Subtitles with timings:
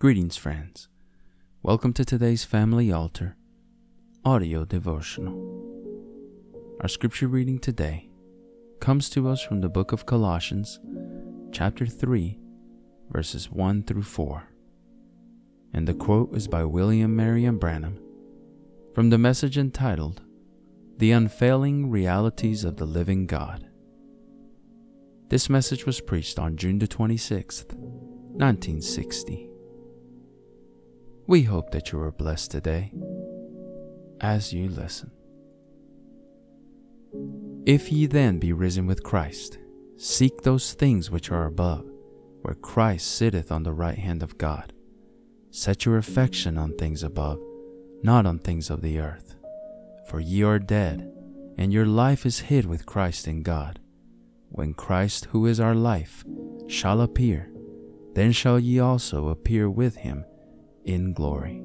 [0.00, 0.86] Greetings, friends.
[1.60, 3.34] Welcome to today's Family Altar
[4.24, 5.34] audio devotional.
[6.80, 8.08] Our scripture reading today
[8.78, 10.78] comes to us from the book of Colossians,
[11.50, 12.38] chapter 3,
[13.10, 14.44] verses 1 through 4.
[15.74, 17.98] And the quote is by William Marion Branham
[18.94, 20.22] from the message entitled
[20.98, 23.68] The Unfailing Realities of the Living God.
[25.28, 29.48] This message was preached on June the 26th, 1960.
[31.28, 32.90] We hope that you are blessed today
[34.18, 35.10] as you listen.
[37.66, 39.58] If ye then be risen with Christ,
[39.98, 41.84] seek those things which are above,
[42.40, 44.72] where Christ sitteth on the right hand of God.
[45.50, 47.38] Set your affection on things above,
[48.02, 49.36] not on things of the earth.
[50.08, 51.12] For ye are dead,
[51.58, 53.80] and your life is hid with Christ in God.
[54.48, 56.24] When Christ, who is our life,
[56.68, 57.50] shall appear,
[58.14, 60.24] then shall ye also appear with him
[60.88, 61.62] in glory.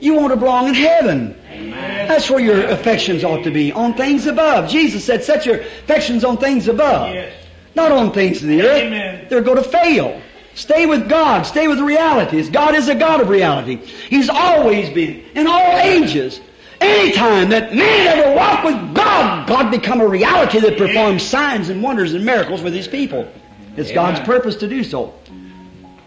[0.00, 1.40] You want to belong in heaven.
[1.48, 2.08] Amen.
[2.08, 4.68] That's where your affections ought to be, on things above.
[4.68, 7.32] Jesus said, set your affections on things above, yes.
[7.74, 8.82] not on things of the earth.
[8.82, 9.26] Amen.
[9.30, 10.20] They're going to fail.
[10.54, 11.42] Stay with God.
[11.42, 12.50] Stay with realities.
[12.50, 13.76] God is a God of reality.
[13.76, 16.40] He's always been, in all ages.
[16.80, 21.82] Anytime that man ever walked with God, God become a reality that performs signs and
[21.82, 23.28] wonders and miracles with His people.
[23.76, 23.94] It's Amen.
[23.94, 25.14] God's purpose to do so.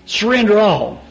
[0.07, 1.03] Surrender all.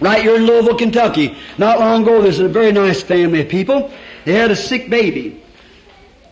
[0.00, 3.90] Right here in Louisville, Kentucky, not long ago, there's a very nice family of people.
[4.24, 5.42] They had a sick baby.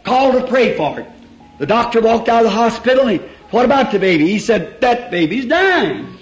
[0.05, 1.07] Called to pray for it.
[1.59, 4.27] The doctor walked out of the hospital and he, what about the baby?
[4.27, 6.19] He said, that baby's dying.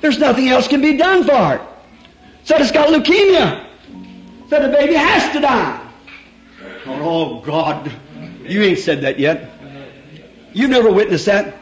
[0.00, 1.60] There's nothing else can be done for it.
[2.44, 3.66] Said it's got leukemia.
[4.48, 5.84] Said the baby has to die.
[6.86, 7.90] Oh God,
[8.42, 9.50] you ain't said that yet.
[10.52, 11.56] You've never witnessed that.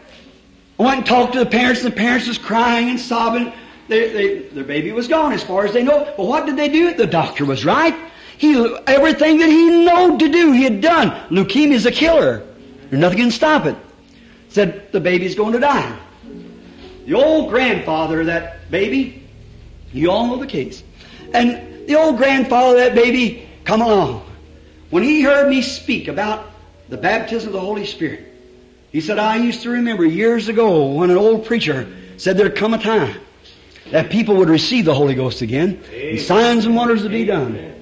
[0.79, 3.53] I went and talked to the parents, and the parents was crying and sobbing.
[3.89, 6.13] They, they, their baby was gone as far as they know.
[6.17, 6.93] But what did they do?
[6.95, 7.97] The doctor was right.
[8.37, 8.55] He,
[8.87, 11.11] everything that he knew to do, he had done.
[11.31, 12.47] Leukemia is a killer.
[12.91, 13.77] There's nothing can stop it.
[14.51, 15.99] Said the baby's going to die.
[17.07, 19.23] The old grandfather of that baby,
[19.93, 20.83] you all know the case.
[21.33, 24.27] And the old grandfather of that baby come along.
[24.91, 26.51] When he heard me speak about
[26.89, 28.36] the baptism of the Holy Spirit,
[28.93, 31.87] he said, I used to remember years ago when an old preacher
[32.17, 33.21] said there'd come a time
[33.91, 37.73] that people would receive the Holy Ghost again, and signs and wonders would be done.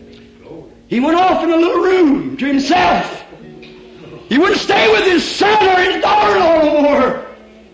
[0.88, 3.24] He went off in a little room to himself.
[4.28, 7.26] He wouldn't stay with his son or his daughter no more.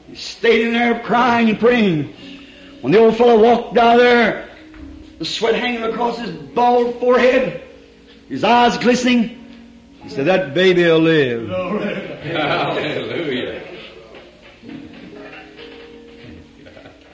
[0.08, 2.14] He stayed in there crying and praying.
[2.80, 4.48] When the old fellow walked down there,
[5.18, 7.62] the sweat hanging across his bald forehead,
[8.28, 9.40] his eyes glistening,
[10.03, 11.49] he said, that baby will live.
[12.22, 13.61] Hallelujah.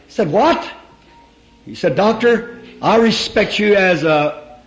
[0.07, 0.71] He said, what?
[1.65, 4.61] He said, Doctor, I respect you as a,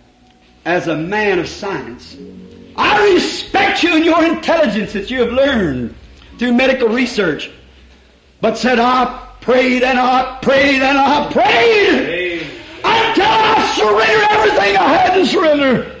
[0.64, 2.16] as a man of science.
[2.76, 5.94] I respect you and your intelligence that you have learned
[6.38, 7.50] through medical research.
[8.40, 12.42] But said, I prayed and I prayed and I prayed
[12.84, 15.99] until I surrendered everything I had to surrender.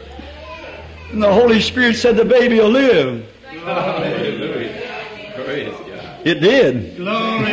[1.12, 3.26] And the Holy Spirit said the baby will live.
[3.44, 4.92] Hallelujah.
[5.34, 6.26] Praise God.
[6.26, 6.96] It did.
[6.96, 7.52] Glory.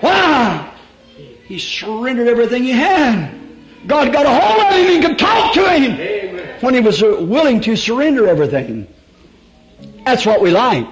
[0.00, 0.74] Why?
[1.44, 3.32] He surrendered everything he had.
[3.86, 6.56] God got a hold of him and could talk to him Amen.
[6.60, 8.86] when he was willing to surrender everything.
[10.04, 10.86] That's what we like.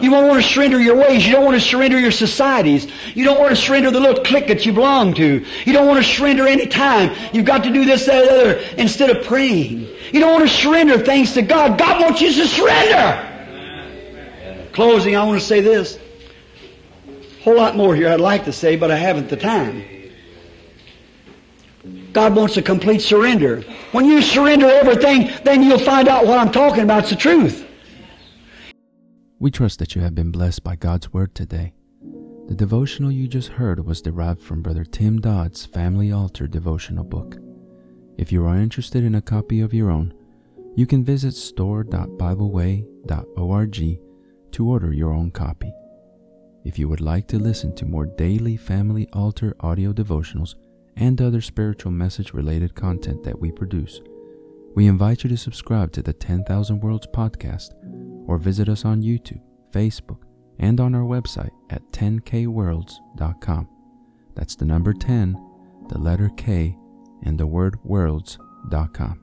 [0.00, 1.26] You don't want to surrender your ways.
[1.26, 2.86] You don't want to surrender your societies.
[3.14, 5.44] You don't want to surrender the little clique that you belong to.
[5.64, 7.14] You don't want to surrender any time.
[7.32, 9.88] You've got to do this, that, other instead of praying.
[10.12, 11.78] You don't want to surrender things to God.
[11.78, 13.30] God wants you to surrender.
[14.72, 15.98] Closing, I want to say this
[17.38, 19.84] A whole lot more here I'd like to say, but I haven't the time.
[22.12, 23.62] God wants a complete surrender.
[23.92, 27.02] When you surrender everything, then you'll find out what I'm talking about.
[27.02, 27.63] It's the truth.
[29.40, 31.72] We trust that you have been blessed by God's Word today.
[32.46, 37.38] The devotional you just heard was derived from Brother Tim Dodd's Family Altar devotional book.
[38.16, 40.14] If you are interested in a copy of your own,
[40.76, 43.98] you can visit store.bibleway.org
[44.52, 45.72] to order your own copy.
[46.64, 50.54] If you would like to listen to more daily family altar audio devotionals
[50.96, 54.00] and other spiritual message related content that we produce,
[54.74, 57.74] we invite you to subscribe to the 10,000 Worlds podcast
[58.26, 59.40] or visit us on YouTube,
[59.72, 60.22] Facebook,
[60.58, 63.68] and on our website at 10kworlds.com.
[64.34, 65.36] That's the number 10,
[65.88, 66.76] the letter K,
[67.22, 69.20] and the word worlds.com.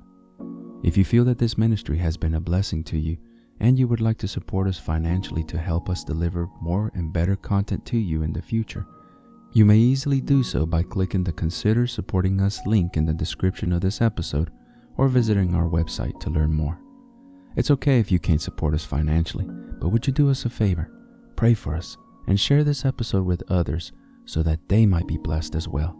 [0.83, 3.17] If you feel that this ministry has been a blessing to you,
[3.59, 7.35] and you would like to support us financially to help us deliver more and better
[7.35, 8.87] content to you in the future,
[9.53, 13.73] You may easily do so by clicking the Consider Supporting Us link in the description
[13.73, 14.49] of this episode
[15.01, 16.79] or visiting our website to learn more.
[17.55, 19.47] It's okay if you can't support us financially,
[19.79, 20.91] but would you do us a favor?
[21.35, 23.93] Pray for us and share this episode with others
[24.25, 25.97] so that they might be blessed as well.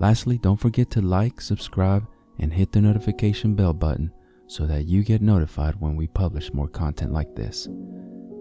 [0.00, 2.08] Lastly, don't forget to like, subscribe,
[2.40, 4.10] and hit the notification bell button
[4.48, 7.68] so that you get notified when we publish more content like this.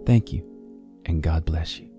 [0.08, 0.44] Thank you,
[1.06, 1.97] and God bless you.